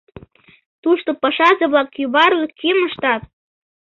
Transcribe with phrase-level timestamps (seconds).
[0.81, 3.23] Тушто пашазе-влак кӱварлык кӱм ыштат.